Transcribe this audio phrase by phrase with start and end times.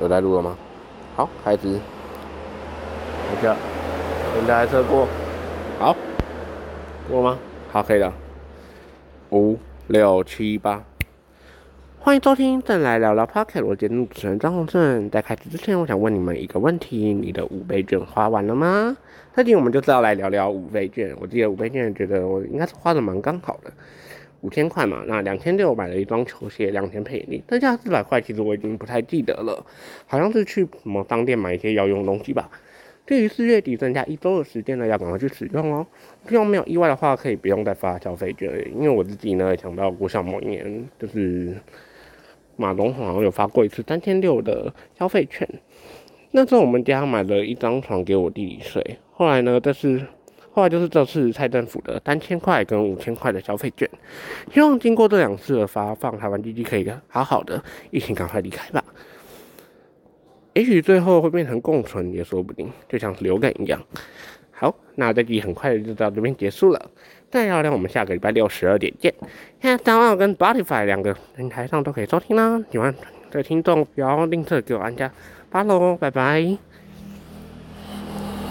[0.00, 0.56] 有在录了吗？
[1.14, 1.62] 好，开始。
[1.64, 3.54] 等下，
[4.34, 5.06] 等台车过。
[5.78, 5.94] 好，
[7.06, 7.38] 过吗？
[7.70, 8.10] 好，可以了。
[9.30, 9.58] 五
[9.88, 10.82] 六七八。
[11.98, 15.10] 欢迎收听正来聊聊 Pocket，我节目主持人张宏正。
[15.10, 18.96] 在开始之前，我想问你们一个问题：你的五倍券花完了吗？
[19.36, 21.14] 这集我们就是要来聊聊五倍券。
[21.20, 23.70] 我记得五倍券，觉得我应该是花的蛮刚好的，
[24.40, 25.04] 五千块嘛。
[25.06, 29.64] 那两千六买了一双球鞋，两千配利，增加四百块，其实我已经不太记得了，
[30.06, 32.50] 好像是去什么商店买一些要用东西吧。
[33.06, 35.86] 对于四月底剩下一周的时间呢，要赶快去使用哦。
[36.28, 41.56] 希望没有意外的话，可以不用再发消费券，因为我自己呢想到过像某一年就是。
[42.56, 45.48] 马龙好像有发过一次三千六的消费券，
[46.32, 48.98] 那时候我们家买了一张床给我弟弟睡。
[49.12, 50.06] 后来呢，这是
[50.52, 53.88] 后来就是这次蔡政府的三千块跟五千块的消费券。
[54.52, 58.84] 希望经过这两次的发放，台湾经济可以好好的，疫情赶快离开吧。
[60.54, 63.80] 也许最后会变成共存也说不定，就像流感一样。
[64.50, 66.90] 好，那这集很快就到这边结束了。
[67.30, 69.14] 再聊聊，我们下个礼拜六十二点见。
[69.62, 72.60] 现在大奥跟 Spotify 两个平台上都可以收听啦。
[72.72, 72.92] 喜欢
[73.30, 75.10] 的听众不要吝啬给我按下
[75.48, 76.69] 八喽，拜拜。